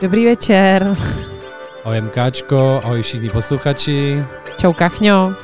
[0.00, 0.96] Dobrý večer.
[1.84, 4.24] Ahoj MKčko, ahoj všichni posluchači.
[4.60, 5.34] Čau Kachňo.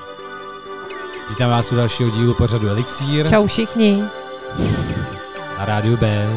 [1.31, 3.31] Vítám vás u dalšího dílu pořadu Elixír.
[3.31, 4.05] Čau všichni.
[5.59, 6.29] Na rádiu B.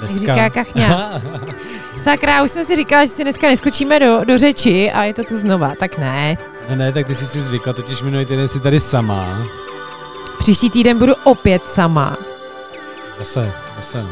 [0.00, 0.36] Dneska.
[0.36, 1.22] Jak říká Kachňa.
[2.02, 5.22] Sakra, už jsem si říkala, že si dneska neskočíme do, do řeči a je to
[5.24, 6.36] tu znova, tak ne.
[6.68, 9.46] No ne, tak ty jsi si zvykla, totiž minulý týden jsi tady sama.
[10.38, 12.16] Příští týden budu opět sama.
[13.18, 14.10] Zase, zase no.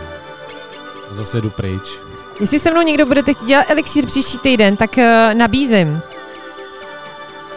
[1.10, 2.07] Zase jdu pryč.
[2.40, 6.00] Jestli se mnou někdo bude teď dělat elixír příští týden, tak uh, nabízím.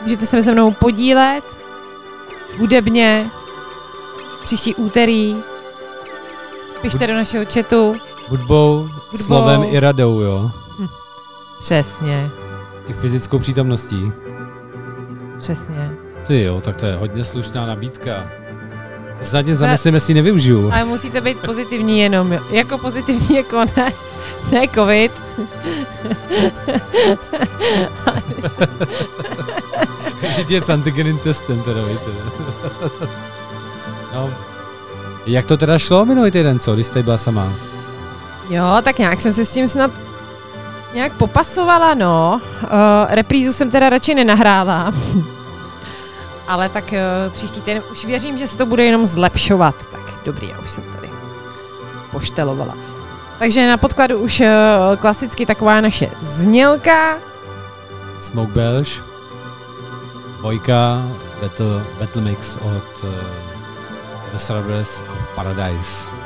[0.01, 1.43] Můžete se se mnou podílet
[2.57, 3.29] hudebně
[4.43, 5.35] příští úterý.
[6.81, 7.95] Pište do našeho chatu.
[8.27, 8.77] Hudbou,
[9.11, 9.17] Hudbou.
[9.25, 10.51] slovem i radou, jo?
[10.79, 10.88] Hm.
[11.61, 12.29] Přesně.
[12.88, 14.11] I fyzickou přítomností.
[15.39, 15.91] Přesně.
[16.27, 18.27] Ty jo, tak to je hodně slušná nabídka.
[19.23, 20.71] Snad tě zamyslím, jestli nevyužiju.
[20.71, 23.93] Ale musíte být pozitivní jenom, jako pozitivní jako ne,
[24.52, 25.22] ne covid.
[30.47, 32.11] Je s antigenem testem teda, víte.
[34.14, 34.30] no.
[35.25, 37.53] Jak to teda šlo minulý týden, co, když jste byla sama?
[38.50, 39.92] Jo, tak nějak jsem se s tím snad
[40.94, 42.42] nějak popasovala, no.
[42.64, 42.69] Uh,
[43.09, 44.92] reprízu jsem teda radši nenahrála.
[46.47, 49.75] Ale tak uh, příští týden už věřím, že se to bude jenom zlepšovat.
[49.92, 51.09] Tak dobrý, já už jsem tady
[52.12, 52.91] poštelovala.
[53.42, 54.47] Takže na podkladu už uh,
[55.02, 57.17] klasicky taková naše znělka.
[58.20, 59.02] Smoke Belge,
[60.38, 61.02] dvojka,
[61.42, 63.09] Battle, Battle Mix od uh,
[64.31, 66.20] The Cerberus of Paradise.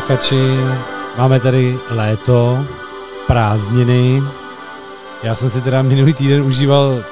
[0.00, 0.56] Posluchači,
[1.18, 2.66] máme tady léto,
[3.26, 4.22] prázdniny.
[5.22, 7.04] Já jsem si teda minulý týden užíval,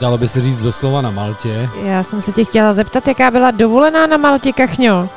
[0.00, 1.68] dalo by se říct doslova na Maltě.
[1.82, 5.08] Já jsem se tě chtěla zeptat, jaká byla dovolená na Maltě, Kachňo?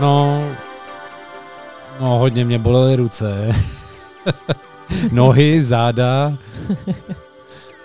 [0.00, 0.44] No,
[2.00, 3.54] no hodně mě bolely ruce.
[5.12, 6.32] Nohy, záda.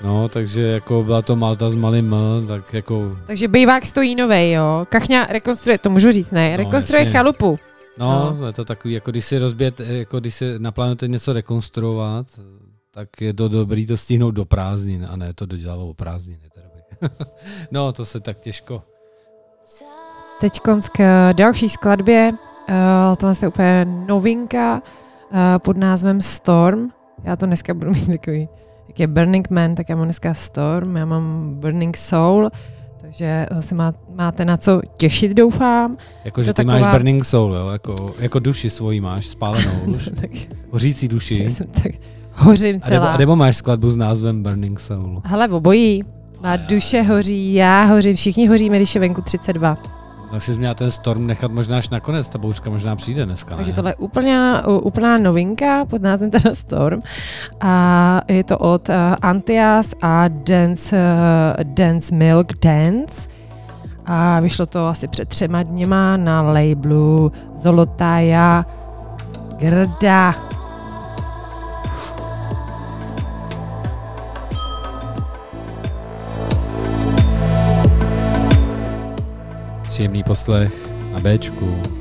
[0.04, 3.18] No, takže jako byla to Malta s malým M, tak jako...
[3.26, 4.86] Takže bývák stojí novej, jo?
[4.90, 6.52] Kachňa rekonstruuje, to můžu říct, ne?
[6.52, 7.60] No, rekonstruuje no, chalupu.
[7.98, 12.28] No, no, je to takový, jako když si rozbět, jako když si naplánujete něco rekonstruovat,
[12.92, 16.52] tak je to dobrý to stihnout do prázdnin, a ne to dodělat o prázdniny.
[17.72, 18.84] no, to se tak těžko.
[20.42, 20.60] Teď
[20.92, 22.32] k další skladbě.
[22.70, 24.82] Uh, tohle je úplně novinka
[25.32, 26.90] uh, pod názvem Storm.
[27.24, 28.50] Já to dneska budu mít takový,
[28.88, 32.50] jak je Burning Man, tak já mám dneska Storm, já mám Burning Soul.
[33.12, 35.98] Takže eh, se má, máte na co těšit, doufám.
[36.26, 36.80] Jako, že ty taková...
[36.80, 37.70] máš burning soul, jo?
[37.72, 40.10] Jako, jako duši svoji máš, spálenou už.
[40.22, 40.30] tak,
[40.70, 41.50] hořící duši.
[41.50, 41.92] Jsem tak
[42.34, 43.00] hořím celá.
[43.00, 45.22] A nebo, a nebo máš skladbu s názvem Burning Soul.
[45.26, 46.04] Hele, obojí.
[46.44, 49.78] Má duše hoří, já hořím, všichni hoříme, když je venku 32.
[50.32, 53.56] Tak si měla ten storm nechat možná až nakonec, ta bouřka možná přijde dneska.
[53.56, 57.00] Takže tohle je úplná, úplná novinka pod názvem teda Storm.
[57.62, 63.30] A je to od uh, Antias a Dance, uh, Dance Milk Dance.
[64.06, 68.66] A vyšlo to asi před třema dněma na labelu Zolotaja
[69.58, 70.34] Grda.
[79.92, 82.01] Příjemný poslech na Bčku.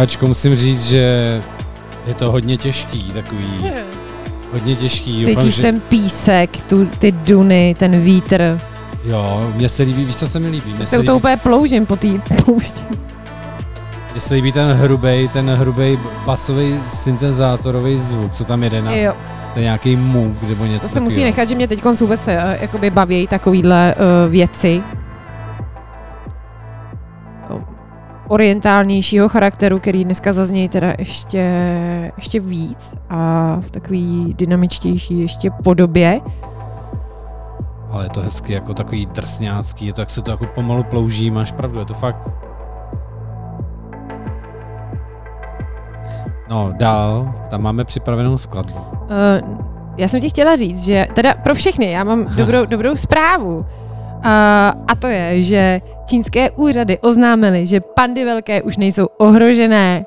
[0.00, 1.40] MKčko musím říct, že
[2.06, 3.72] je to hodně těžký, takový
[4.52, 5.24] hodně těžký.
[5.24, 5.62] Cítíš Doufám, že...
[5.62, 8.60] ten písek, tu, ty duny, ten vítr.
[9.04, 10.70] Jo, mně se líbí, víš, co se mi líbí?
[10.70, 12.08] Mně Já se líbí, toho úplně ploužím po té
[12.44, 12.84] poušti.
[14.12, 19.14] mně se líbí ten hrubej, ten hrubej basový syntezátorový zvuk, co tam jede na Jo,
[19.54, 22.90] ten nějaký můk nebo něco to se musí nechat, že mě teď vůbec uh, jakoby
[22.90, 24.82] baví takovýhle uh, věci.
[28.28, 31.42] Orientálnějšího charakteru, který dneska zaznějí teda ještě,
[32.16, 36.20] ještě víc a v takový dynamičtější ještě podobě.
[37.90, 41.30] Ale je to hezky jako takový drsňácký, je to, jak se to jako pomalu plouží,
[41.30, 42.28] máš pravdu, je to fakt.
[46.50, 48.78] No, dál, tam máme připravenou skladbu.
[48.78, 49.66] Uh,
[49.96, 53.66] já jsem ti chtěla říct, že teda pro všechny, já mám dobrou, dobrou zprávu.
[54.28, 60.06] A to je, že čínské úřady oznámily, že pandy velké už nejsou ohrožené.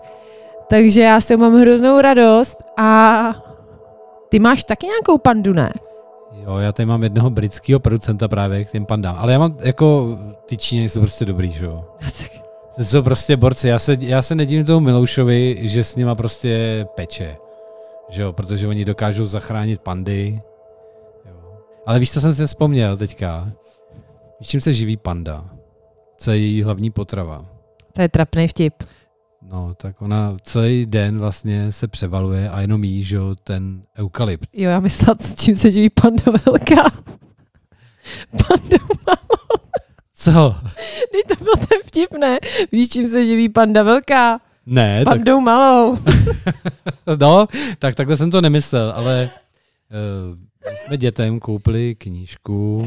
[0.69, 3.21] Takže já si mám hroznou radost a
[4.29, 5.73] ty máš taky nějakou pandu, ne?
[6.33, 10.17] Jo, já tady mám jednoho britského producenta právě k těm pandám, ale já mám jako,
[10.45, 11.85] ty Číňani jsou prostě dobrý, že jo.
[12.75, 16.85] To jsou prostě borci, já se, já se nedivím tomu Miloušovi, že s nima prostě
[16.95, 17.37] peče,
[18.09, 20.41] že jo, protože oni dokážou zachránit pandy.
[21.25, 21.57] Jo.
[21.85, 23.47] Ale víš, co jsem si vzpomněl teďka?
[24.39, 25.49] Víš, čím se živí panda?
[26.17, 27.45] Co je její hlavní potrava?
[27.93, 28.73] To je trapný vtip.
[29.41, 34.49] No, tak ona celý den vlastně se převaluje a jenom jí, že jo, ten eukalypt.
[34.53, 36.83] Jo, já myslela, s čím se živí panda velká.
[38.31, 38.77] Panda
[39.07, 39.59] malou.
[40.13, 40.55] Co?
[41.11, 42.39] Teď to byl ten vtip, ne?
[42.71, 44.39] Víš, čím se živí panda velká?
[44.65, 45.97] Ne, tak, Pandou malou.
[47.19, 47.47] no,
[47.79, 49.29] tak takhle jsem to nemyslel, ale
[50.31, 52.85] uh, my jsme dětem koupili knížku,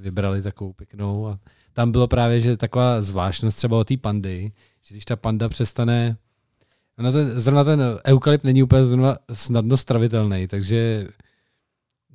[0.00, 1.38] si vybrali takovou pěknou a
[1.72, 4.52] tam bylo právě, že taková zvláštnost třeba o té pandy,
[4.82, 6.16] že když ta panda přestane,
[6.98, 11.08] no ten, zrovna ten eukalypt není úplně zrovna snadno stravitelný, takže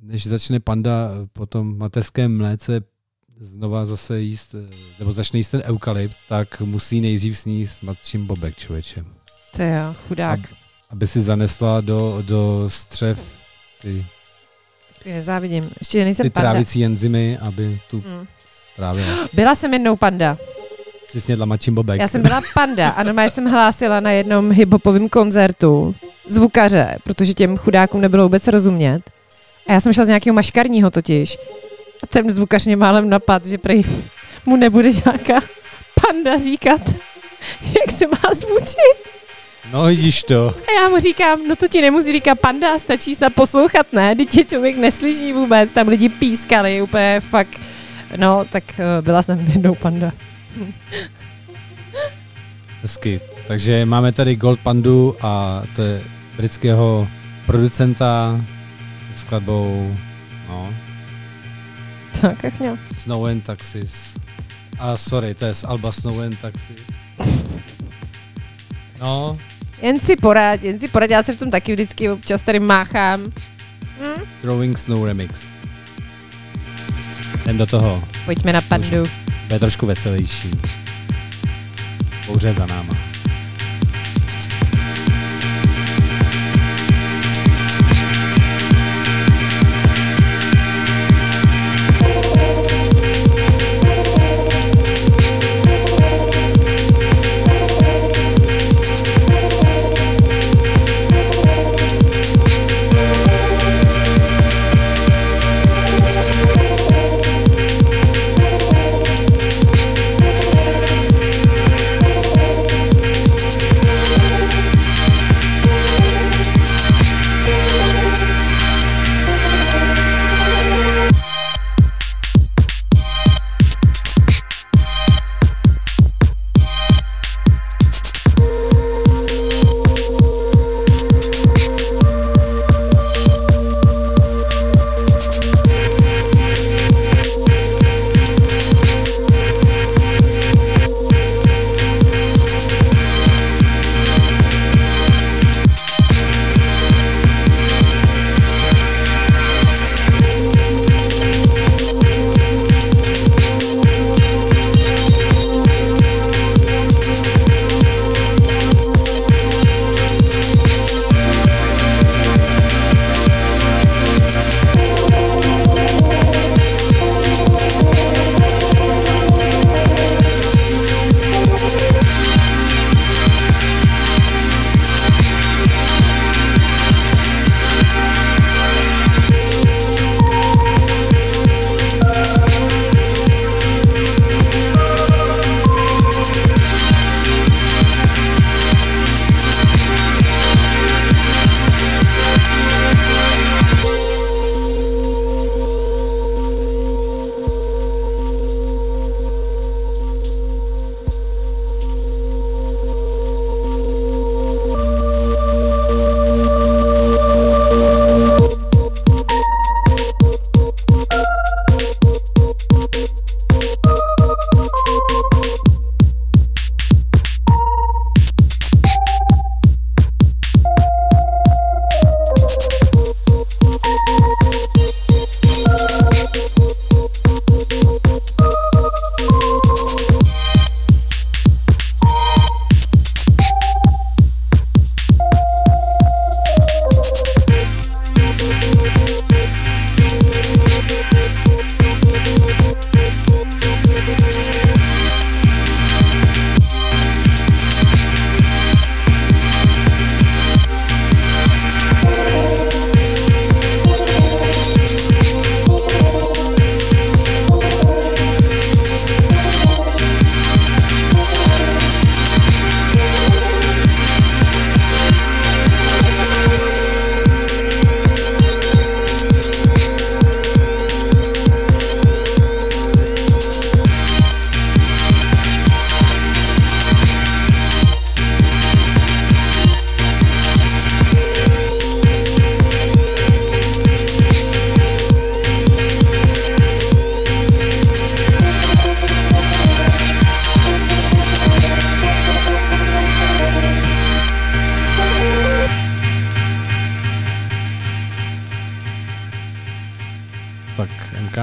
[0.02, 2.80] než začne panda po tom mateřském mléce
[3.40, 4.54] znova zase jíst,
[4.98, 9.04] nebo začne jíst ten eukalypt, tak musí nejdřív sníst matčím bobek, člověče.
[9.56, 10.40] To jo, chudák.
[10.90, 13.46] Aby si zanesla do, do střev
[13.82, 14.06] Ty
[15.12, 15.70] nezávidím.
[15.80, 16.50] Ještě nejsem ty panda.
[16.50, 18.26] trávicí enzymy, aby tu Hmm.
[18.76, 19.06] trávila.
[19.32, 20.36] Byla jsem jednou panda.
[21.10, 22.00] Si snědla matčím bobek.
[22.00, 25.94] Já jsem byla panda a normálně jsem hlásila na jednom hiphopovém koncertu
[26.28, 29.00] zvukaře, protože těm chudákům nebylo vůbec rozumět.
[29.66, 31.38] A já jsem šla z nějakého maškarního totiž.
[32.02, 33.84] A ten zvukař mě málem napad, že prej
[34.46, 35.40] mu nebude nějaká
[36.02, 36.80] panda říkat,
[37.62, 38.98] jak se má zvučit.
[39.72, 40.54] No vidíš to.
[40.68, 44.16] A já mu říkám, no to ti nemusí říkat panda, stačí snad poslouchat, ne?
[44.16, 47.60] Teď tě člověk neslyší vůbec, tam lidi pískali, úplně fakt.
[48.16, 50.12] No, tak uh, byla jsem jednou panda.
[52.82, 53.20] Hezky.
[53.48, 56.02] Takže máme tady Gold Pandu a to je
[56.36, 57.08] britského
[57.46, 58.40] producenta
[59.14, 59.96] s skladbou
[60.48, 60.74] no,
[62.20, 62.78] Tak, jak měl.
[62.98, 64.14] Snow and Taxis.
[64.78, 66.82] A sorry, to je z Alba Snow and Taxis.
[69.00, 69.38] No,
[69.82, 73.22] Jen si porad, jen si porad, já se v tom taky vždycky občas tady máchám.
[74.00, 74.22] Hm?
[74.40, 75.40] Throwing Snow Remix.
[77.42, 78.04] Jdem do toho.
[78.24, 79.04] Pojďme na pandu.
[79.46, 80.50] Bude trošku veselější.
[82.26, 83.05] Bouře za náma.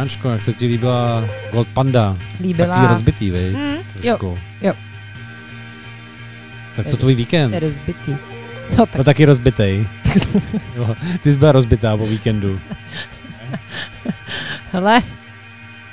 [0.03, 2.17] MKčko, jak se ti líbila Gold Panda?
[2.39, 2.67] Líbila.
[2.67, 3.55] Takový rozbitý, viď?
[3.55, 4.37] Mm, Trošku.
[4.61, 4.73] jo.
[6.75, 7.59] Tak co tvůj víkend?
[7.59, 8.15] Rozbitý.
[8.77, 9.87] No tak No taky rozbitej.
[10.75, 12.59] Jo, Ty jsi byla rozbitá po víkendu.
[14.71, 15.01] Hele,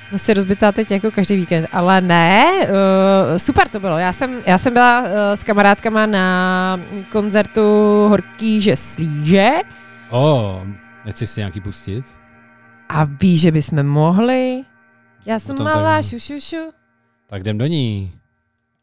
[0.08, 3.98] jsme si rozbitá teď jako každý víkend, ale ne, uh, super to bylo.
[3.98, 7.60] Já jsem, já jsem byla uh, s kamarádkama na koncertu
[8.08, 9.50] Horký slíže
[10.10, 10.62] O,
[11.04, 12.19] nechceš si nějaký pustit?
[12.90, 14.62] A víš, že bychom mohli.
[15.26, 16.56] Já jsem Potom malá, tak- šu, šu, šu.
[17.30, 18.12] Tak jdem do ní.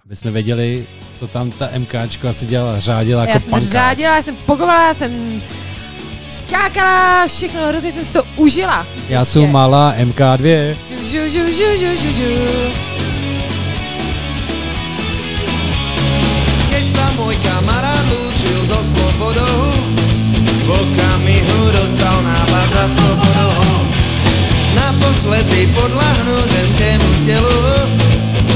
[0.06, 0.86] Aby jsme věděli,
[1.20, 2.80] co tam ta MKčko asi dělala.
[2.80, 3.70] Řádila jako já jsem pankáč.
[3.72, 5.42] řádila, já jsem pogovala, já jsem
[6.38, 8.88] skákala, všechno, hrozně jsem si to užila.
[9.10, 9.34] Já Prostě.
[9.40, 10.76] jsem malá MK2.
[11.04, 12.32] Žu, žu, žu, žu, žu, žu.
[16.72, 19.60] Keď sa môj kamarát lúčil so slobodou,
[20.68, 23.76] v okamihu dostal nápad za slobodou.
[24.77, 27.60] Naposledy podľahnúť ženskému telu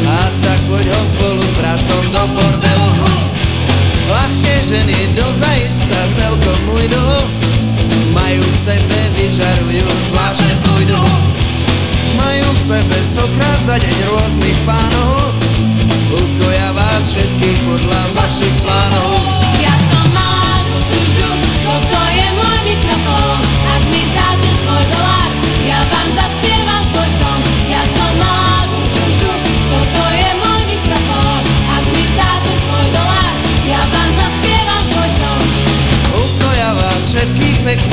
[0.06, 2.92] a tak poď ho spolu s bratom do bordelu.
[4.06, 7.06] Ľahké ženy dozajista celkom ujdu,
[8.14, 11.02] majú v sebe, vyžarujú zvláštne pôjdu.
[12.20, 15.34] Majú v sebe stokrát za deň rôznych pánov,
[16.12, 19.41] Ukoja vás všetkých podľa vašich plánov
[37.62, 37.91] všetkých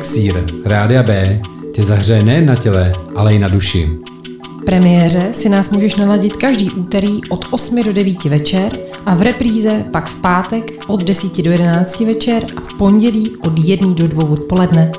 [0.00, 1.40] Elixír, Rádia B,
[1.74, 3.90] tě zahřeje nejen na těle, ale i na duši.
[4.66, 8.72] premiéře si nás můžeš naladit každý úterý od 8 do 9 večer
[9.06, 13.58] a v repríze pak v pátek od 10 do 11 večer a v pondělí od
[13.58, 14.92] 1 do 2 odpoledne.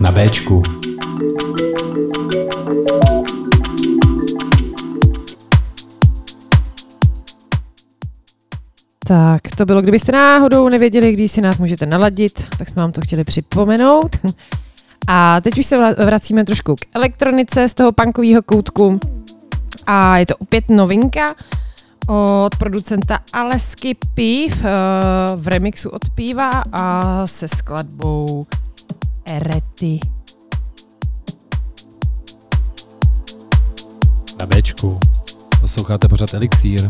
[0.00, 0.62] Na Bčku.
[9.08, 13.00] Tak to bylo, kdybyste náhodou nevěděli, kdy si nás můžete naladit, tak jsme vám to
[13.00, 14.16] chtěli připomenout.
[15.06, 19.00] A teď už se vra- vracíme trošku k elektronice z toho punkového koutku.
[19.86, 21.34] A je to opět novinka
[22.08, 24.68] od producenta Alesky Piv eh,
[25.36, 28.46] v remixu od Piva a se skladbou
[29.24, 30.00] Erety.
[34.40, 34.98] Na Bčku.
[35.60, 36.86] Posloucháte pořád Elixír.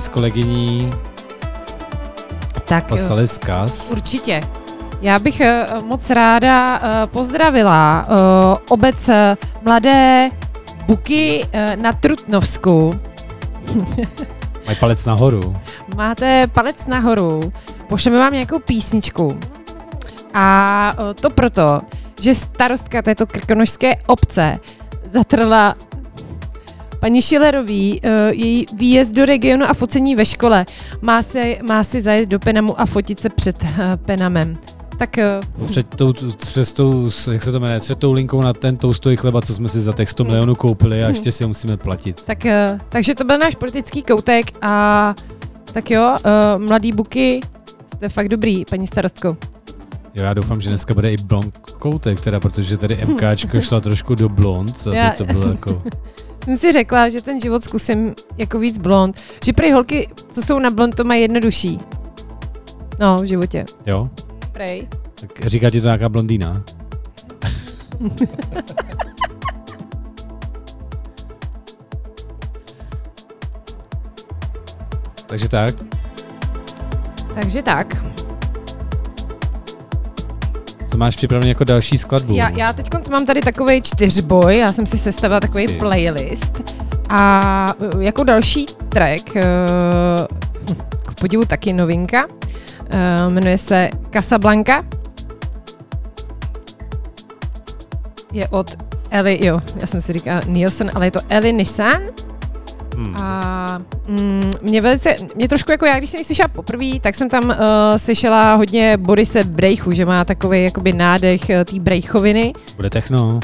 [0.00, 0.90] S kolegyní
[2.64, 3.90] Tak poslali vzkaz.
[3.90, 4.40] Určitě.
[5.02, 8.14] Já bych eh, moc ráda eh, pozdravila eh,
[8.68, 9.10] obec
[9.62, 10.30] Mladé
[10.86, 13.00] Buky na Trutnovsku.
[14.66, 15.56] Mají palec nahoru.
[15.96, 17.52] Máte palec nahoru,
[17.88, 19.38] pošleme vám nějakou písničku.
[20.34, 21.80] A to proto,
[22.20, 24.58] že starostka této krkonožské obce
[25.10, 25.74] zatrla
[27.00, 30.66] paní Šilerový uh, její výjezd do regionu a focení ve škole.
[31.02, 34.58] Má si, má si zajet do Penamu a fotit se před uh, Penamem.
[34.98, 35.16] Tak
[35.60, 39.16] uh, Před tou, přes tou, jak se to jmenuje, před tou linkou na ten toustový
[39.16, 40.30] chleba, co jsme si za těch 100 Hmm.
[40.30, 42.24] milionů koupili a ještě si ho musíme platit.
[42.24, 42.46] Tak,
[42.88, 45.14] takže to byl náš politický koutek a
[45.72, 46.16] tak jo,
[46.58, 47.40] mladý buky,
[47.94, 49.36] jste fakt dobrý, paní starostko.
[50.14, 54.14] Jo, já doufám, že dneska bude i blond koutek, teda, protože tady MKčko šla trošku
[54.14, 55.82] do blond, aby to bylo jako...
[56.48, 60.58] Jsem si řekla, že ten život zkusím jako víc blond, že prý holky, co jsou
[60.58, 61.78] na blond, to mají jednodušší.
[62.98, 63.64] No, v životě.
[63.86, 64.10] Jo?
[64.52, 64.88] Prej.
[65.20, 66.62] Tak říká ti to nějaká blondýna?
[75.26, 75.74] Takže tak.
[77.34, 77.97] Takže tak.
[80.98, 82.34] Co máš připravený jako další skladbu?
[82.34, 85.72] Já, já teď mám tady takový čtyřboj, já jsem si sestavila takový Ty.
[85.72, 86.76] playlist
[87.08, 89.42] a uh, jako další track, uh,
[91.06, 94.82] k podivu taky novinka, uh, jmenuje se Casablanca.
[98.32, 98.76] Je od
[99.10, 102.02] Eli, jo, já jsem si říkala Nielsen, ale je to Eli Nissan.
[102.98, 103.16] Hmm.
[103.16, 107.28] A mm, mě velice, mě trošku jako já, když jsem ji slyšela poprvé, tak jsem
[107.28, 107.56] tam uh,
[107.96, 112.52] slyšela hodně Borise Brejchu, že má takový jakoby nádech uh, té Brejchoviny.
[112.76, 113.40] Bude techno.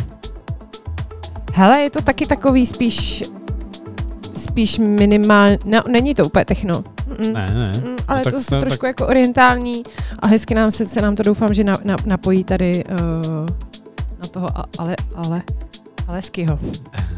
[1.52, 3.22] Hele, je to taky takový spíš
[4.36, 6.84] spíš minimální, no, není to úplně techno.
[7.06, 7.72] Mm, Ne, ne.
[7.84, 9.82] Mm, ale No, je tak to trošku jako orientální
[10.18, 12.96] a hezky nám se, se nám to doufám, že na, na, napojí tady uh,
[14.18, 15.42] na toho a, ale, ale,
[16.08, 16.58] Aleskyho.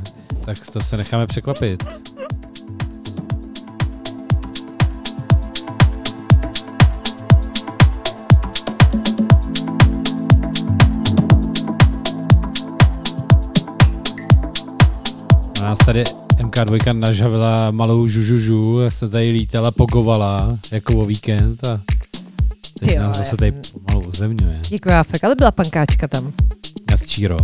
[0.47, 1.85] Tak to se necháme překvapit.
[15.61, 16.03] Na nás tady
[16.39, 21.81] MK2 nažavila malou žužužu, se tady lítala, pogovala, jako o víkend a
[22.81, 24.61] teď Ty jo, nás zase já tady jsem- pomalu uzemňuje.
[24.69, 26.33] Děkuji, já fakt, ale byla pankáčka tam.
[26.91, 27.37] Já s Číro.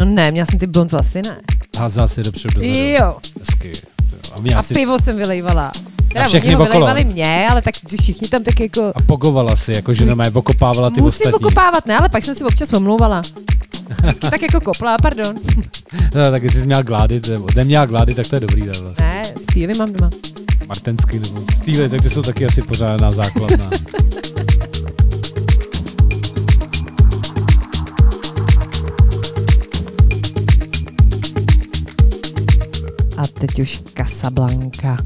[0.00, 1.36] No ne, měla jsem ty blond vlasy, ne.
[1.78, 2.78] Házela si dopředu dozadu.
[2.78, 3.72] Jo, Hezky.
[4.32, 5.72] A, a asi, pivo jsem vylejvala.
[6.12, 6.94] Teda všechny oni ho okolo.
[7.04, 8.92] mě, ale tak všichni tam tak jako...
[8.94, 11.32] a pogovala si, jako že normálně okopávala ty Musím ostatní.
[11.32, 13.22] okopávat, ne, ale pak jsem si občas omlouvala.
[14.02, 15.34] Vždycky tak jako kopla, pardon.
[16.14, 18.62] No, tak jestli jsi měla glády, nebo neměla glády, tak to je dobrý.
[18.62, 19.06] Tak vlastně.
[19.06, 20.10] Ne, stýly mám doma.
[20.66, 23.70] Martensky nebo stýly, tak ty jsou taky asi pořádná základna.
[33.32, 34.96] Teď už Casablanca.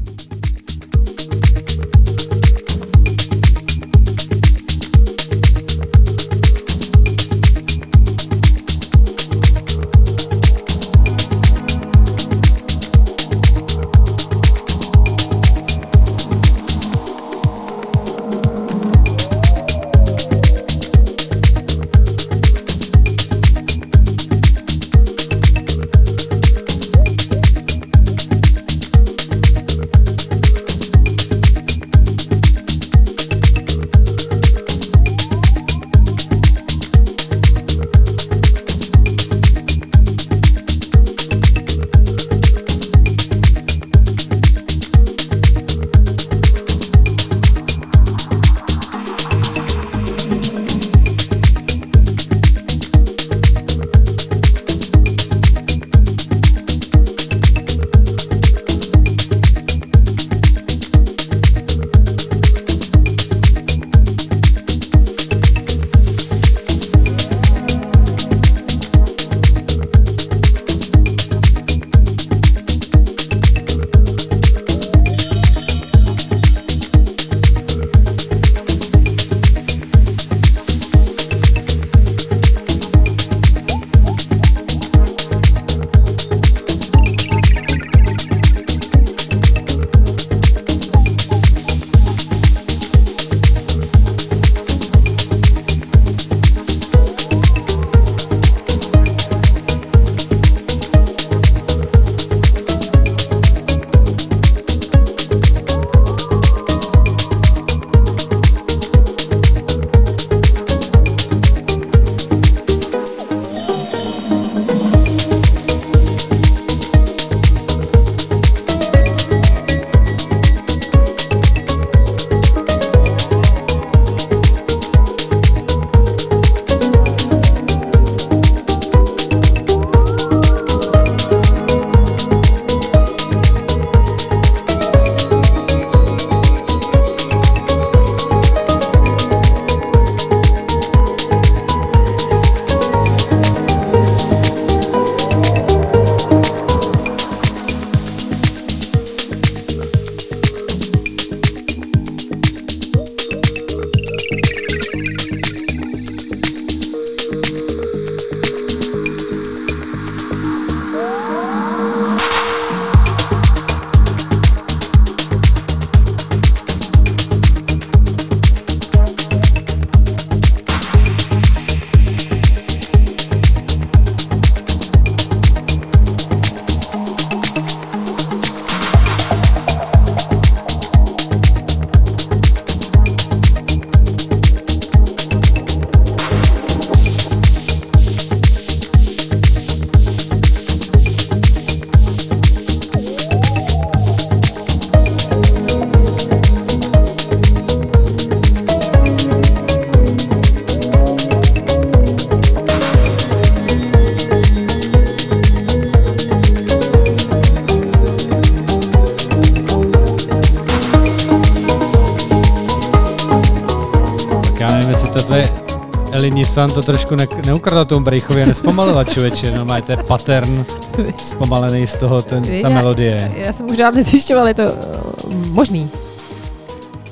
[216.51, 220.65] Nissan to trošku ne- neukradla tomu Brejchovi a nespomalila člověče, no má to je pattern
[221.17, 223.31] zpomalený z toho, ten, ta Já- melodie.
[223.35, 225.89] Já jsem už dál nezjišťoval, je to uh, možný.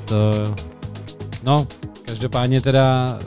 [0.04, 0.16] To,
[1.44, 1.66] no,
[2.04, 3.18] každopádně teda,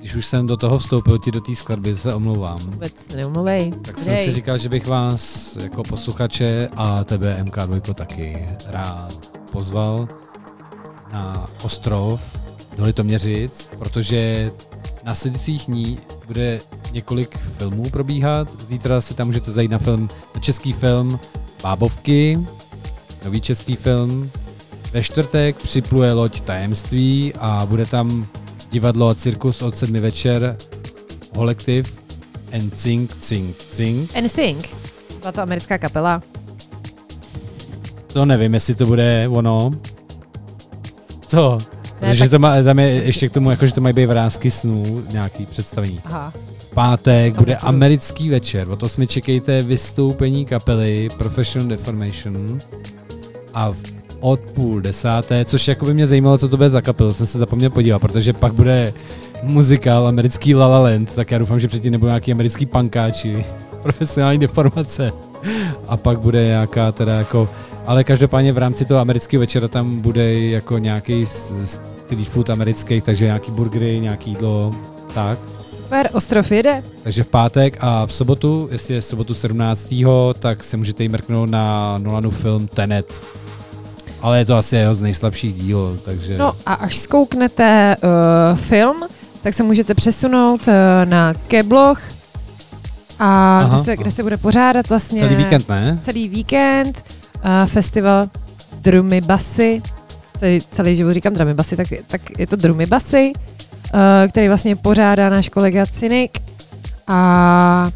[0.00, 2.58] když už jsem do toho vstoupil, ti do té skladby, se omlouvám.
[2.58, 3.72] Vůbec neumluvej.
[3.82, 10.08] Tak jsem si říkal, že bych vás jako posluchače a tebe MK2 taky rád pozval
[11.12, 12.20] na ostrov
[12.76, 14.50] do Litoměřic, protože
[15.04, 16.60] následujících dní bude
[16.92, 18.62] několik filmů probíhat.
[18.62, 21.20] Zítra si tam můžete zajít na film, na český film
[21.62, 22.38] Bábovky,
[23.24, 24.30] nový český film.
[24.92, 28.26] Ve čtvrtek připluje loď Tajemství a bude tam
[28.70, 30.56] divadlo a cirkus od sedmi večer,
[31.34, 31.94] kolektiv
[32.52, 34.10] and Cink Cink Cink.
[34.20, 34.66] NSYNC.
[35.20, 36.22] Byla to americká kapela.
[38.12, 39.70] To nevím, jestli to bude ono.
[41.20, 41.58] Co?
[42.06, 44.50] Protože tak- to má, tam je ještě k tomu, jako, že to mají být vrázky
[44.50, 46.00] snů, nějaký představení.
[46.04, 46.32] Aha.
[46.74, 52.58] Pátek Tam bude americký večer, o to jsme čekejte vystoupení kapely Professional Deformation
[53.54, 53.72] a
[54.20, 57.38] od půl desáté, což jako by mě zajímalo, co to bude za kapelu, jsem se
[57.38, 58.92] zapomněl podívat, protože pak bude
[59.42, 63.44] muzikál americký La La Land, tak já doufám, že předtím nebudou nějaký americký pankáči,
[63.82, 65.12] profesionální deformace
[65.88, 67.48] a pak bude nějaká teda jako
[67.86, 73.24] ale každopádně v rámci toho amerického večera tam bude jako nějaký street food americký, takže
[73.24, 74.74] nějaký burgery, nějaký jídlo,
[75.14, 75.38] tak.
[75.76, 76.82] Super, ostrov jede.
[77.02, 79.94] Takže v pátek a v sobotu, jestli je sobotu 17.
[80.38, 83.22] tak se můžete jí mrknout na Nolanu film Tenet.
[84.22, 86.38] Ale je to asi jeho z nejslabších díl, takže...
[86.38, 88.96] No a až zkouknete uh, film,
[89.42, 92.02] tak se můžete přesunout uh, na Kebloch,
[93.18, 95.98] a Aha, kde, se, kde se bude pořádat vlastně Celý víkend, ne?
[96.02, 97.04] celý víkend
[97.66, 98.28] festival
[98.82, 99.82] Drumy Basy.
[100.38, 103.32] Celý, celý život říkám drumy basy, tak, tak je to drumy basy,
[103.94, 106.38] uh, který vlastně pořádá náš kolega Cynik
[107.08, 107.90] a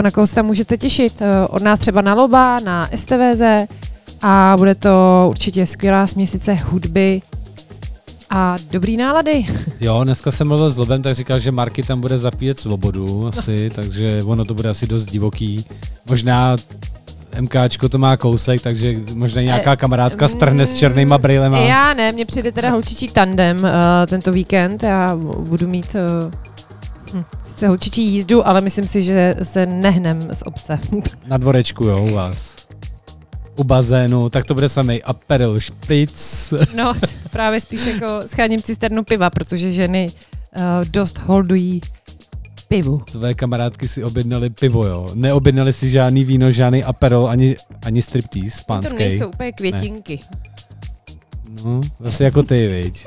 [0.00, 1.20] na koho se tam můžete těšit.
[1.20, 3.42] Uh, od nás třeba na Loba, na STVZ
[4.22, 7.22] a bude to určitě skvělá směsice hudby
[8.30, 9.46] a dobrý nálady.
[9.80, 13.70] Jo, dneska jsem mluvil s Lobem, tak říkal, že Marky tam bude zapíjet svobodu asi,
[13.74, 15.64] takže ono to bude asi dost divoký.
[16.10, 16.56] Možná
[17.40, 21.58] MKčko to má kousek, takže možná nějaká kamarádka strhne s černýma brýlema.
[21.58, 23.70] Já ne, mně přijde teda holčičí tandem uh,
[24.06, 24.82] tento víkend.
[24.82, 25.16] Já
[25.48, 26.30] budu mít uh,
[27.14, 30.78] hm, sice holčičí jízdu, ale myslím si, že se nehnem z obce.
[31.26, 32.56] Na dvorečku, jo, u vás.
[33.56, 36.52] U bazénu, tak to bude samý Aperol Špic.
[36.76, 36.94] no,
[37.30, 41.80] právě spíš jako scháním cisternu piva, protože ženy uh, dost holdují
[42.70, 42.98] pivu.
[42.98, 45.08] Tvé kamarádky si objednali pivo, jo.
[45.14, 48.96] Neobjednali si žádný víno, žádný Aperol, ani, ani striptease To pánský.
[48.98, 50.20] nejsou úplně květinky.
[51.64, 53.06] No, zase jako ty, viď.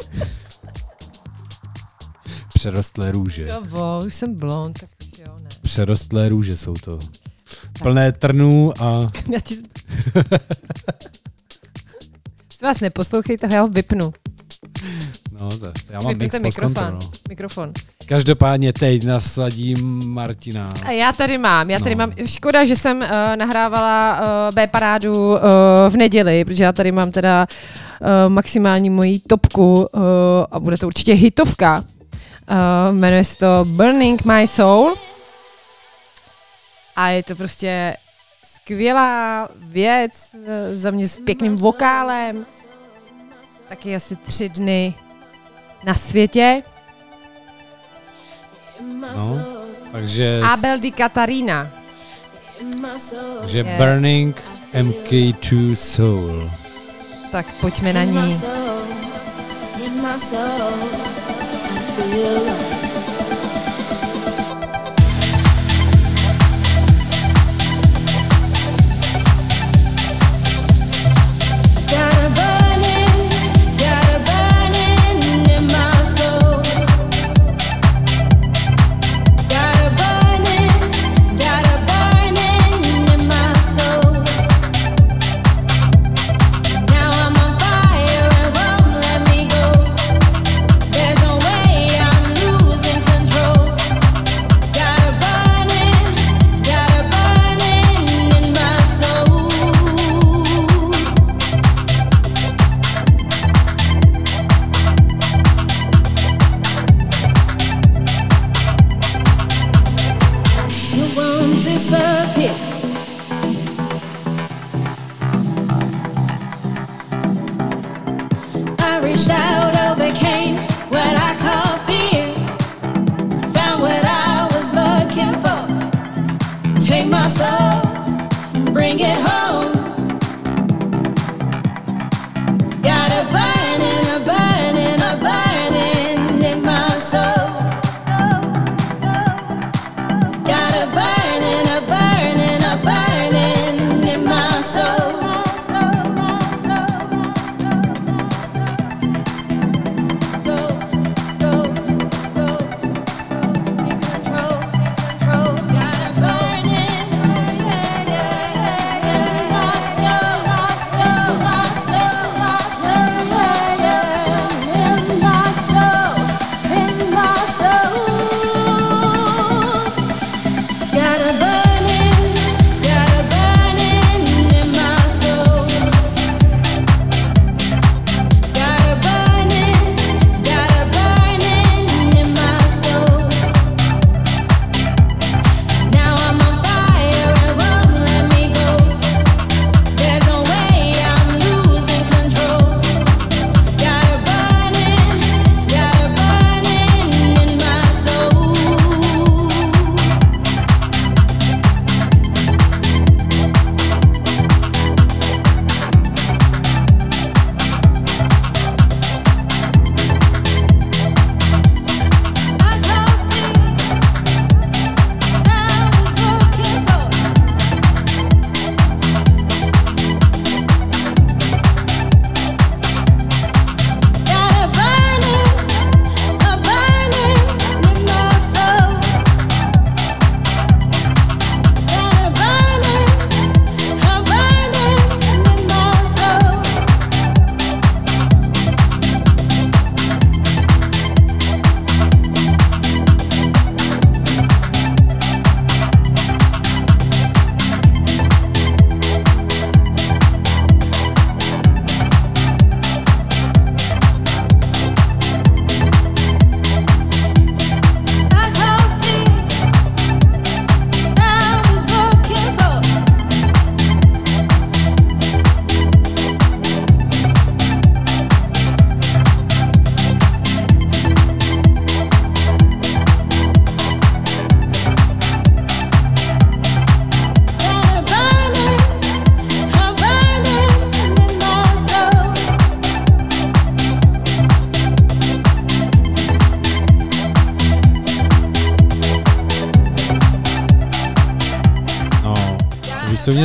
[2.53, 3.47] Přerostlé růže.
[3.47, 5.49] Jo, vo, už jsem blond, tak už jo, ne.
[5.61, 6.99] Přerostlé růže jsou to.
[7.79, 8.99] Plné trnů a
[9.33, 9.57] Já ti...
[12.63, 14.11] Vás neposlouchejte, já ho vypnu.
[15.43, 16.87] No, to, já mám mix Vypněte mikrofon.
[16.93, 16.99] no.
[17.29, 17.71] mikrofon.
[18.07, 20.69] Každopádně teď nasadím Martina.
[20.85, 22.07] A já tady mám, já tady No.
[22.07, 25.39] mám, škoda, že jsem uh, nahrávala uh, B parádu uh,
[25.89, 27.47] v neděli, protože já tady mám teda
[28.01, 30.01] uh, maximální moji topku uh,
[30.51, 31.83] a bude to určitě hitovka.
[32.51, 34.93] Uh, jmenuje se to Burning My Soul
[36.95, 37.97] a je to prostě
[38.55, 40.11] skvělá věc
[40.73, 42.45] za mě s pěkným vokálem.
[43.69, 44.93] Taky asi tři dny
[45.83, 46.63] na světě.
[49.01, 49.39] No,
[49.91, 51.69] takže, Abel di Katarina.
[53.39, 53.77] takže Yes.
[53.77, 54.35] Burning
[54.73, 56.51] MK2 Soul.
[57.31, 58.39] Tak pojďme na ní.
[59.85, 60.73] In my soul,
[61.69, 62.72] I feel love.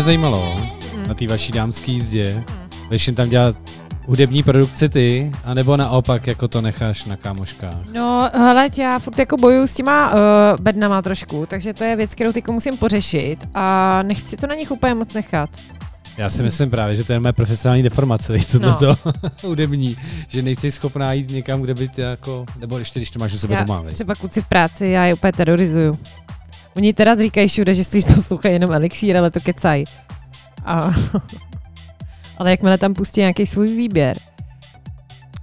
[0.09, 0.61] Víš, co mě zajímalo
[1.09, 2.45] na té vaší dámské jízdě?
[2.85, 3.57] Budeš jen tam dělat
[4.07, 7.87] hudební produkci ty, anebo naopak jako to necháš na kámoškách?
[7.95, 10.19] No, hele, já furt jako bojuju s těma uh,
[10.61, 14.71] bednama trošku, takže to je věc, kterou teďko musím pořešit a nechci to na nich
[14.71, 15.51] úplně moc nechat.
[16.17, 18.77] Já si myslím právě, že to je moje profesionální deformace, víš, tohle No.
[18.77, 18.97] to
[19.49, 19.97] hudební,
[20.29, 23.55] že nejsi schopná jít někam, kde by jako, nebo ještě když to máš u sebe
[23.55, 23.95] Já doma, víš.
[23.95, 25.99] třeba kluci v práci, já je úplně terorizuju.
[26.79, 29.85] Oni teda říkají všude, že si poslouchají jenom elixír, ale to kecaj.
[30.65, 30.95] A,
[32.39, 34.17] ale jakmile tam pustí nějaký svůj výběr,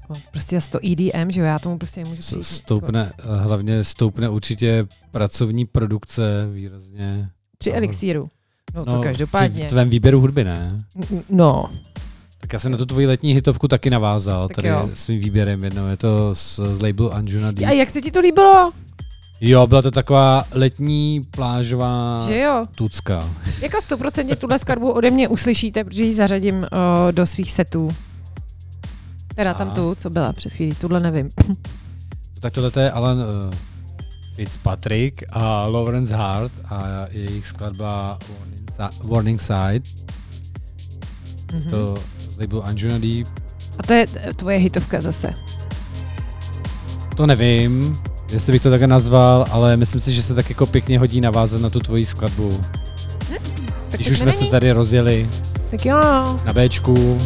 [0.10, 2.44] no, prostě zase to EDM, že jo, já tomu prostě nemůžu přijít.
[2.44, 6.24] Stoupne, hlavně stoupne určitě pracovní produkce
[6.54, 7.30] výrazně.
[7.58, 8.30] Při elixíru.
[8.76, 9.66] No, to v každopádně.
[9.66, 10.78] tvém výběru hudby ne.
[11.30, 11.70] No,
[12.40, 14.90] Tak já jsem na tu tvoji letní hitovku taky navázal, Tak tady jo.
[14.94, 15.88] svým výběrem jednou.
[15.88, 17.66] Je to z, z labelu Anjuna D.
[17.66, 18.72] a jak se ti to líbilo?
[19.42, 22.66] Jo, byla to taková letní plážová Že jo?
[22.76, 23.30] tucka.
[23.62, 26.68] Jako stoprocentně tuhle skladbu ode mě uslyšíte, protože ji zařadím uh,
[27.12, 27.90] do svých setů.
[29.36, 29.72] Teda tam A.
[29.74, 31.30] tu, co byla před chvílí, tuhle nevím.
[32.40, 33.24] Tak tohle to je Alan uh,
[34.36, 39.82] Fitzpatrick a Lawrence Hart a jejich skladba Warning, Si- Warning Side.
[41.54, 41.70] Mhm.
[41.70, 41.96] To
[42.32, 43.24] z labelu Anjuna D.
[43.80, 45.34] A to je tvoje hitovka zase.
[47.16, 47.98] To nevím,
[48.36, 51.62] jestli bych to tak nazval, ale myslím si, že se tak jako pěkně hodí navázat
[51.62, 52.60] na tu tvoji skladbu.
[53.90, 55.30] Tak Když už jsme se tady rozjeli
[55.72, 56.00] Tak jo.
[56.46, 57.20] na Bčku,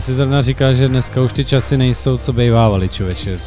[0.00, 3.38] jsem si zrovna říkal, že dneska už ty časy nejsou, co bejvávali, člověče.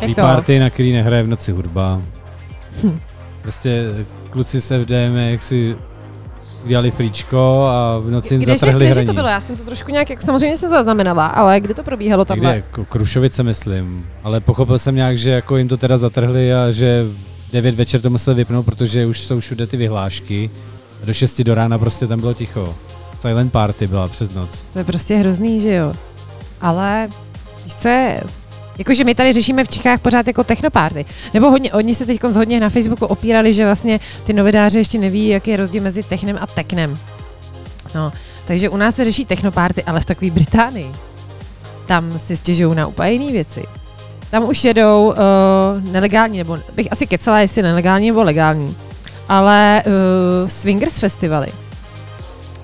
[0.00, 0.20] Jak to?
[0.22, 2.02] party, na který nehraje v noci hudba.
[3.42, 3.84] Prostě
[4.30, 5.76] kluci se v DM, si
[6.64, 9.06] udělali fríčko a v noci jim Kdeže, zatrhli hraní.
[9.06, 9.28] to bylo?
[9.28, 12.56] Já jsem to trošku nějak, jako samozřejmě jsem zaznamenala, ale kde to probíhalo Někde tamhle?
[12.56, 14.06] jako Krušovice, myslím.
[14.24, 17.04] Ale pochopil jsem nějak, že jako jim to teda zatrhli a že
[17.48, 20.50] v 9 večer to museli vypnout, protože už jsou všude ty vyhlášky.
[21.04, 22.74] Do 6 do rána prostě tam bylo ticho.
[23.20, 24.64] Silent party byla přes noc.
[24.72, 25.94] To je prostě hrozný, že jo.
[26.60, 27.08] Ale
[27.64, 27.88] víš co
[28.78, 31.04] jakože my tady řešíme v Čechách pořád jako technopárty.
[31.34, 35.28] Nebo hodně, oni se teď hodně na Facebooku opírali, že vlastně ty novináři ještě neví,
[35.28, 36.98] jaký je rozdíl mezi technem a teknem.
[37.94, 38.12] No,
[38.46, 40.92] takže u nás se řeší technopárty, ale v takové Británii.
[41.86, 43.62] Tam si stěžují na úplně jiné věci.
[44.30, 48.76] Tam už jedou uh, nelegální, nebo bych asi kecala, jestli nelegální nebo legální,
[49.28, 51.48] ale uh, swingers festivaly.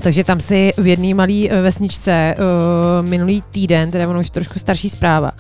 [0.02, 4.90] Takže tam si v jedné malé vesničce uh, minulý týden, teda ono už trošku starší
[4.90, 5.30] zpráva,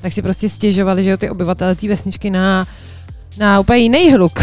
[0.00, 2.66] tak si prostě stěžovali, že jo, ty obyvatele té vesničky na,
[3.38, 4.42] na úplně jiný hluk.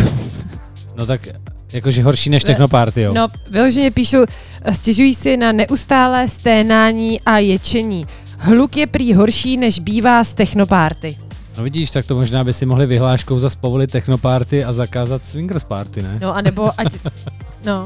[0.96, 1.28] No tak
[1.74, 3.14] jakože horší než technoparty, jo.
[3.14, 4.18] No, vyloženě píšu,
[4.62, 8.06] eh, stěžují si na neustálé sténání a ječení.
[8.40, 11.18] Hluk je prý horší, než bývá z technopárty.
[11.58, 15.64] No vidíš, tak to možná by si mohli vyhláškou zas povolit technoparty a zakázat swingers
[15.64, 16.20] party, ne?
[16.22, 16.88] No, anebo ať...
[17.66, 17.86] No,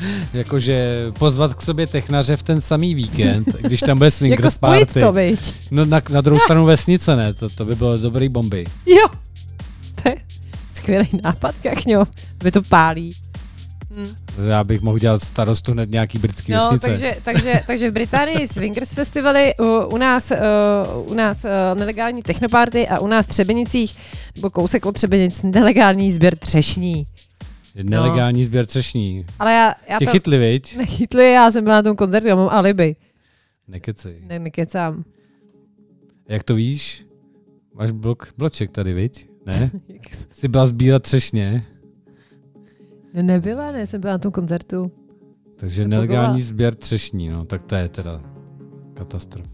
[0.34, 4.86] Jakože pozvat k sobě technaře v ten samý víkend, když tam bude jako swingers spojit
[4.86, 5.00] party.
[5.00, 5.54] to, viď?
[5.70, 7.34] No na, na druhou stranu vesnice, ne?
[7.34, 8.64] To, to by bylo dobrý bomby.
[8.86, 9.06] Jo,
[10.02, 10.16] to je
[10.74, 12.04] skvělý nápad, Kachňo.
[12.44, 13.12] By to pálí.
[13.96, 14.14] Hm.
[14.48, 16.86] Já bych mohl dělat starostu hned nějaký britský No, vesnice.
[16.88, 22.22] takže, takže, takže v Británii swingers festivaly, u, u nás, uh, u nás uh, nelegální
[22.22, 23.96] technoparty a u nás Třebenicích,
[24.36, 27.04] nebo kousek od Třebenic, nelegální sběr třešní.
[27.82, 29.26] Nelegální sběr třešní.
[29.38, 30.76] Ale já, já Tě to chytli, viď?
[30.78, 32.96] nechytli, já jsem byla na tom koncertu, já mám alibi.
[33.68, 34.16] Nekecej.
[34.26, 35.04] Ne, nekecám.
[36.28, 37.06] Jak to víš?
[37.74, 39.28] Máš blok, bloček tady, viď?
[39.46, 39.70] Ne?
[40.30, 41.64] Jsi byla sbírat třešně,
[43.14, 44.92] Ne, nebyla, ne, jsem byla na tom koncertu.
[45.56, 48.20] takže To nelegální byla- sběr třešní, no, tak to je teda
[48.94, 49.48] katastrofa.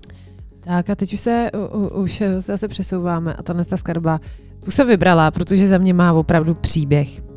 [0.61, 4.21] Tak a teď už se, u, u, už zase přesouváme a tahle ta skladba,
[4.65, 7.32] tu jsem vybrala, protože za mě má opravdu příběh.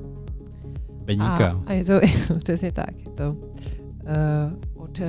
[1.06, 1.62] A, Beníka.
[1.66, 2.00] a je to,
[2.44, 5.06] přesně tak, je to uh, od uh,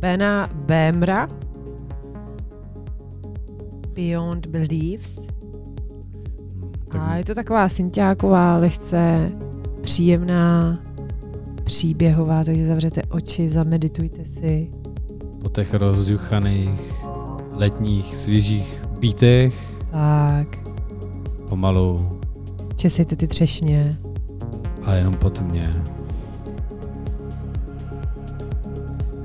[0.00, 1.28] Bena Bemra
[3.94, 5.18] Beyond Beliefs.
[6.88, 9.30] Tak A je to taková synťáková, lehce
[9.80, 10.78] příjemná,
[11.64, 14.70] příběhová, takže zavřete oči, zameditujte si.
[15.42, 16.92] po těch rozjuchaných
[17.52, 20.48] letních svěžích bítech Tak,
[21.48, 22.20] pomalu
[22.76, 23.98] česejte ty třešně.
[24.84, 25.74] A jenom po tmě.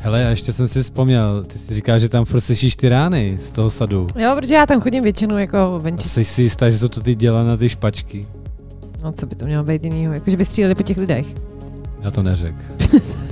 [0.02, 3.38] Hele, a ještě jsem si vzpomněl, ty jsi říkal, že tam furt slyšíš ty rány
[3.42, 4.08] z toho sadu.
[4.16, 6.08] Jo, protože já tam chodím většinou jako A venčit.
[6.12, 8.28] jsi si jistá, že jsou to ty děla na ty špačky?
[9.04, 10.14] No, co by to mělo být jinýho?
[10.14, 11.28] Jako, že by stříleli po těch lidech.
[12.02, 12.56] Já to neřek.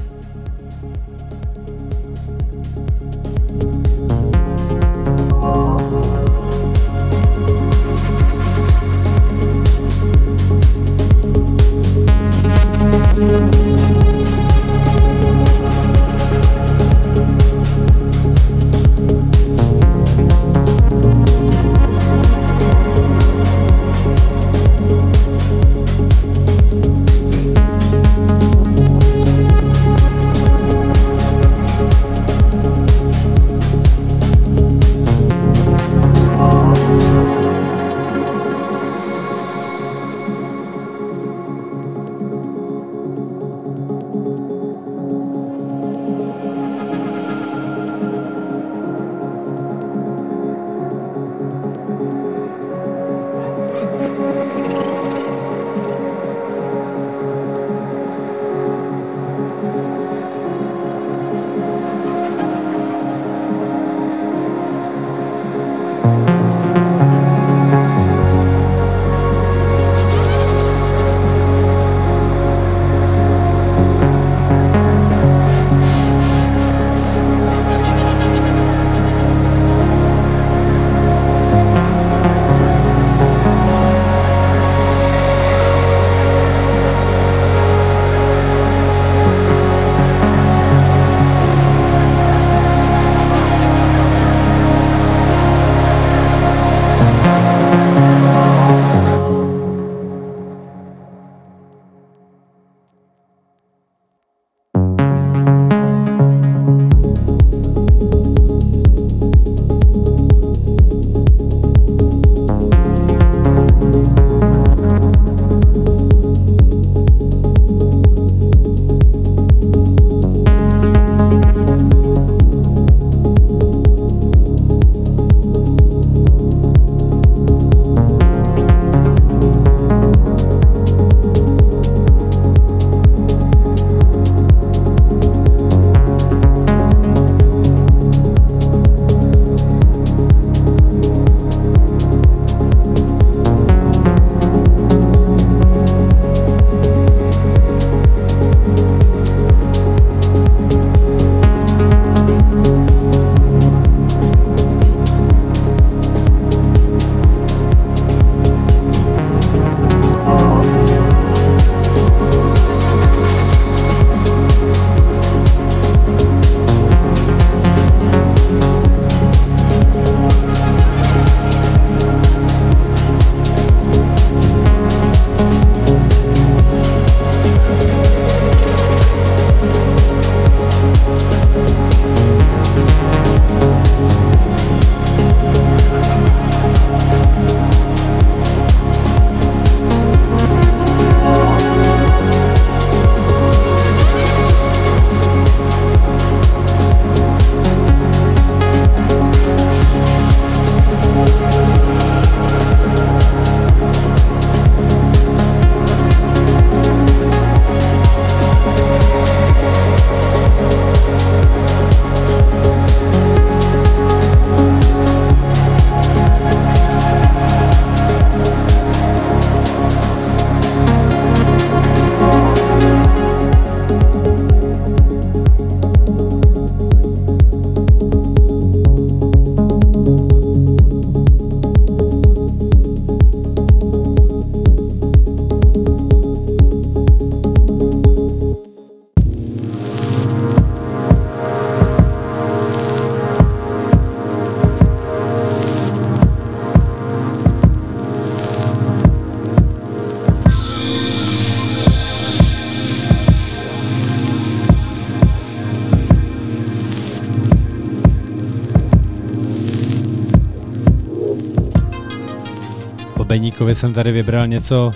[263.55, 264.91] Beníkovi jsem tady vybral něco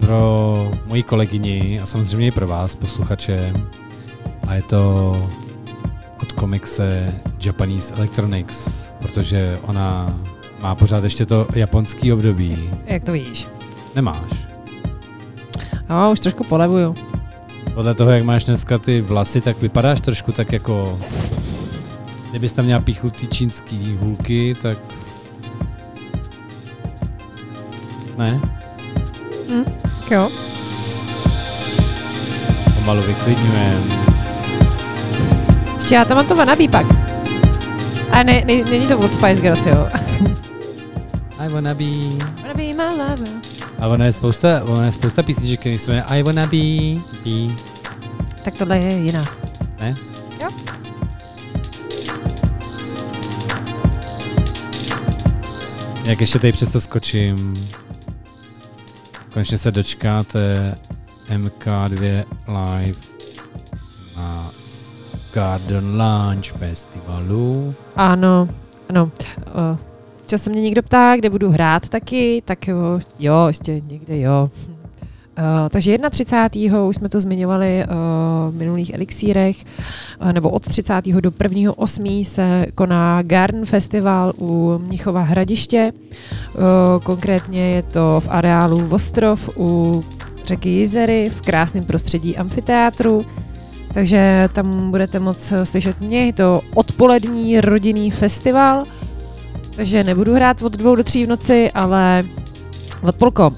[0.00, 0.54] pro
[0.86, 3.52] moji kolegyni a samozřejmě i pro vás, posluchače.
[4.46, 5.12] A je to
[6.22, 7.14] od komikse
[7.44, 10.18] Japanese Electronics, protože ona
[10.60, 12.70] má pořád ještě to japonský období.
[12.86, 13.48] Jak to víš?
[13.94, 14.46] Nemáš.
[15.88, 16.94] No, už trošku polevuju.
[17.74, 20.98] Podle toho, jak máš dneska ty vlasy, tak vypadáš trošku tak jako...
[22.30, 24.78] Kdybys tam měla píchnutý čínský hůlky, tak...
[28.18, 28.40] Ne?
[29.82, 30.30] Tak jo.
[32.74, 34.06] Pomalu vyklidňujem.
[35.76, 36.86] Ještě já tam mám to wannabe pak.
[38.10, 39.88] A ne, ne, není to od Spice Girls, jo.
[41.38, 41.84] I wanna be...
[42.42, 43.28] wanna be my lover.
[43.78, 47.54] A ona je spousta, ona je spousta písniček, který se jmenuje I wanna be, be.
[48.42, 49.24] Tak tohle je jiná.
[49.80, 49.94] Ne?
[50.42, 50.48] Jo.
[56.04, 57.68] Jak ještě tady přesto skočím.
[59.36, 60.74] Konečně se dočkáte
[61.28, 62.98] MK2 live
[64.16, 64.50] na
[65.34, 67.74] Garden Lounge Festivalu.
[67.96, 68.48] Ano,
[68.88, 69.10] ano.
[70.26, 74.50] Čas se mě někdo ptá, kde budu hrát taky, tak jo, jo ještě někde jo.
[75.38, 76.84] Uh, takže 31.
[76.84, 77.94] už jsme to zmiňovali uh,
[78.50, 79.56] v minulých elixírech,
[80.20, 81.06] uh, nebo od 30.
[81.06, 81.72] do 1.
[81.76, 82.24] 8.
[82.24, 85.92] se koná Garden Festival u Mnichova hradiště.
[85.92, 86.62] Uh,
[87.02, 90.04] konkrétně je to v areálu Vostrov u
[90.44, 93.26] řeky Jizery v krásném prostředí amfiteátru.
[93.94, 98.84] Takže tam budete moc slyšet mě, je to odpolední rodinný festival,
[99.76, 102.24] takže nebudu hrát od dvou do tří v noci, ale
[103.02, 103.50] od polko.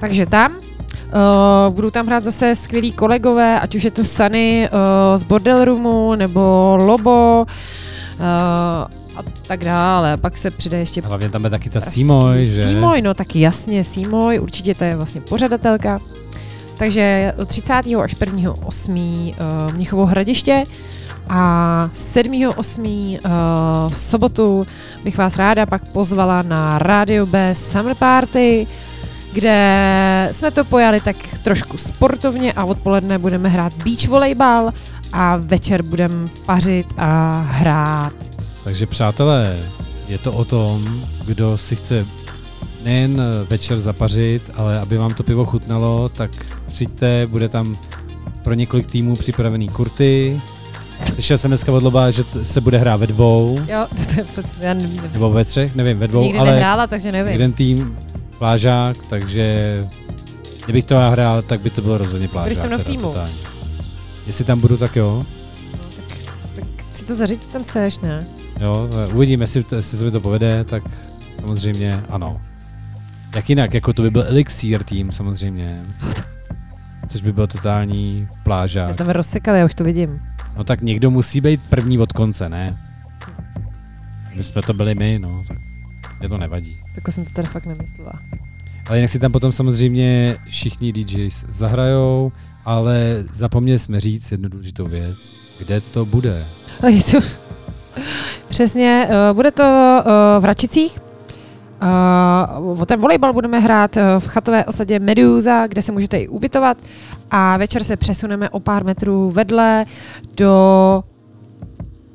[0.00, 0.65] Takže tam.
[1.06, 4.78] Uh, budou tam hrát zase skvělí kolegové, ať už je to Sunny uh,
[5.16, 8.24] z Bordel Roomu, nebo Lobo uh,
[9.16, 10.16] a tak dále.
[10.16, 12.62] Pak se přijde ještě Hlavně tam je taky ta Simoy, že?
[12.62, 15.98] Simoy, no taky jasně, Simoy, určitě to je vlastně pořadatelka.
[16.78, 17.72] Takže od 30.
[17.72, 18.54] až 1.
[18.64, 18.94] 8.
[18.96, 20.64] Uh, Mnichovo hradiště
[21.28, 22.48] a 7.
[22.56, 22.84] 8.
[22.84, 23.20] Uh,
[23.88, 24.66] v sobotu
[25.04, 28.66] bych vás ráda pak pozvala na Radio B Summer Party,
[29.36, 34.72] kde jsme to pojali tak trošku sportovně a odpoledne budeme hrát beach volejbal
[35.12, 38.12] a večer budeme pařit a hrát.
[38.64, 39.58] Takže přátelé,
[40.08, 42.06] je to o tom, kdo si chce
[42.84, 46.30] nejen večer zapařit, ale aby vám to pivo chutnalo, tak
[46.68, 47.76] přijďte, bude tam
[48.42, 50.40] pro několik týmů připravený kurty.
[51.14, 54.02] Slyšel jsem dneska od Loba, že t- se bude hrát ve dvou, Jo, to,
[54.34, 57.32] to, to já nevím, nebo ve třech, nevím, ve dvou, nikdy ale nehrála, takže nevím.
[57.32, 57.98] jeden tým
[58.38, 59.76] plážák, takže
[60.64, 62.52] kdybych to já hrál, tak by to bylo rozhodně plážák.
[62.52, 63.00] Mnou v teda týmu?
[63.02, 63.34] totálně.
[64.26, 65.26] Jestli tam budu, tak jo.
[65.72, 65.78] No,
[66.54, 68.26] tak, tak si to zařídit tam seš, ne?
[68.60, 70.82] Jo, uvidíme, jestli, to, jestli se mi to povede, tak
[71.40, 72.40] samozřejmě ano.
[73.34, 75.82] Jak jinak, jako to by byl elixír tým samozřejmě.
[77.08, 78.96] Což by byl totální Já plážák.
[78.96, 80.20] tam rozsekali, já už to vidím.
[80.56, 82.78] No tak někdo musí být první od konce, ne?
[84.34, 85.58] My jsme to byli my, no, tak
[86.20, 86.76] mě to nevadí.
[86.96, 88.12] Takhle jsem to teda fakt nemyslela.
[88.88, 92.32] Ale jinak si tam potom samozřejmě všichni DJs zahrajou,
[92.64, 95.18] ale zapomněli jsme říct jednu důležitou věc.
[95.58, 96.44] Kde to bude?
[96.82, 97.18] A je to...
[98.48, 100.98] Přesně, uh, bude to uh, v Račicích.
[102.62, 106.78] Uh, o ten volejbal budeme hrát v chatové osadě Meduza, kde se můžete i ubytovat
[107.30, 109.86] a večer se přesuneme o pár metrů vedle
[110.36, 111.04] do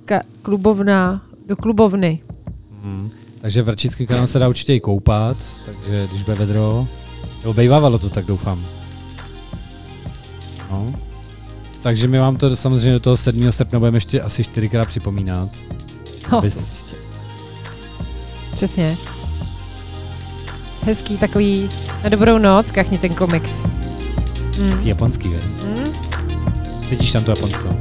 [0.05, 2.19] ka- klubovna, do klubovny.
[2.83, 3.09] Hmm.
[3.41, 6.87] Takže v Račickém kanálu se dá určitě i koupat, takže když bude vedro,
[7.41, 8.65] nebo bejvávalo to, tak doufám.
[10.71, 10.93] No.
[11.81, 13.51] Takže my vám to samozřejmě do toho 7.
[13.51, 15.49] srpna budeme ještě asi čtyřikrát připomínat.
[16.31, 16.95] No, Abys-
[18.55, 18.97] přesně.
[20.83, 21.69] Hezký takový
[22.03, 23.63] na dobrou noc, kachni ten komiks.
[24.57, 24.79] Mm.
[24.81, 25.39] Japonský, je?
[25.65, 25.93] Mm.
[26.89, 27.77] Cítíš tam to Japonsko?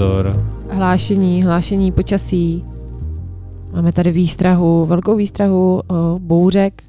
[0.00, 0.44] Pozor.
[0.70, 2.64] Hlášení, hlášení počasí.
[3.72, 6.82] Máme tady výstrahu, velkou výstrahu o, bouřek.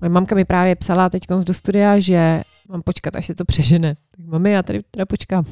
[0.00, 3.96] Moje mamka mi právě psala teď do studia, že mám počkat, až se to přežene.
[4.16, 5.44] Tak mami, já tady teda počkám.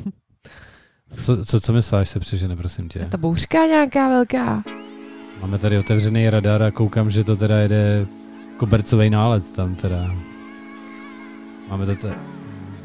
[1.23, 3.07] Co, co, co mysláš, se přežene, prosím tě?
[3.11, 4.63] Ta bouřka nějaká velká.
[5.41, 8.07] Máme tady otevřený radar a koukám, že to teda jede
[8.57, 10.15] kobercový nálet tam teda.
[11.71, 12.15] Máme to, te...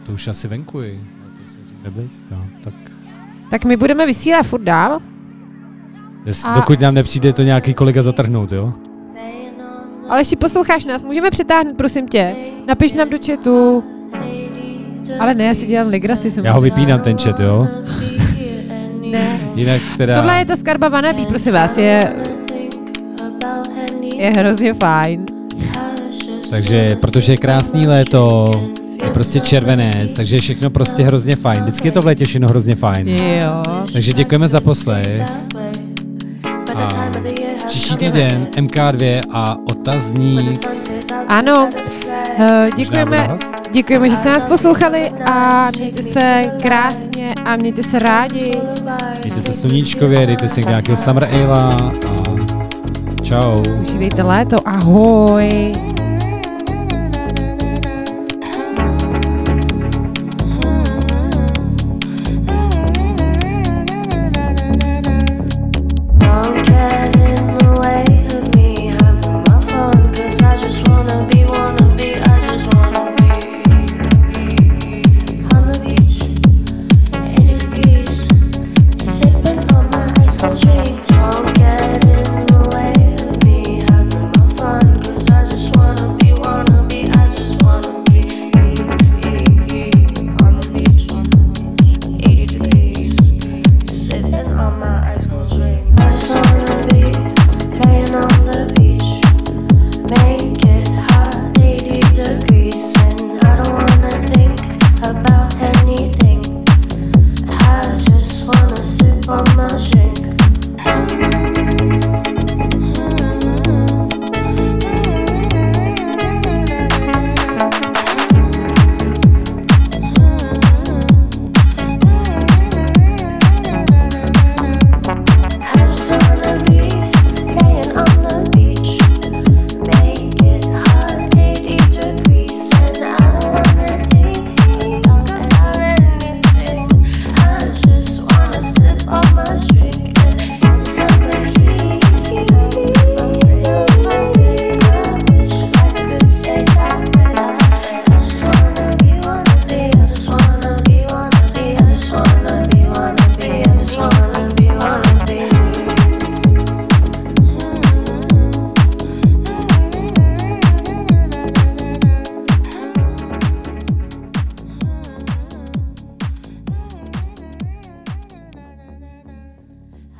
[0.05, 0.93] to už asi venku je.
[0.93, 2.35] To se říká blízko.
[2.63, 2.88] Tak
[3.49, 4.99] Tak my budeme vysílat furt dál.
[6.25, 8.73] jest, A- dokud nám nepřijde to nějaký kolega zatrhnout, jo?
[10.09, 12.35] Ale jestli posloucháš nás, můžeme přetáhnout, prosím tě.
[12.67, 13.83] Napiš nám do chatu.
[15.19, 16.31] Ale ne, já si dělám legraci.
[16.43, 17.67] Já ho vypínám ten chat, jo?
[19.11, 19.39] Ne.
[19.55, 20.15] Jinak teda...
[20.15, 22.13] Tohle je ta skarba Vanabí, prosím vás, je,
[24.17, 25.25] je hrozně fajn.
[26.49, 28.51] Takže, protože je krásný léto,
[29.03, 31.61] je prostě červenec, takže je všechno prostě hrozně fajn.
[31.61, 33.07] Vždycky je to v létě všechno hrozně fajn.
[33.07, 33.63] Jo.
[33.93, 35.21] Takže děkujeme za poslech.
[36.75, 37.11] A
[37.67, 40.67] příští týden MK2 a otazník.
[41.27, 41.69] Ano,
[42.39, 43.37] eh, děkujeme,
[43.71, 48.57] děkujeme, že jste nás poslouchali a mějte se krásně a mějte se rádi.
[49.23, 51.91] Mějte se sluníčkově, dejte si nějakého Summer Ale a
[53.21, 53.57] čau.
[53.81, 55.73] Užívejte léto, ahoj.